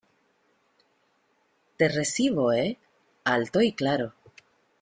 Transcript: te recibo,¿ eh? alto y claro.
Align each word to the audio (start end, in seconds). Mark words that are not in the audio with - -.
te 1.77 1.87
recibo,¿ 1.87 2.51
eh? 2.55 2.79
alto 3.23 3.61
y 3.61 3.73
claro. 3.73 4.15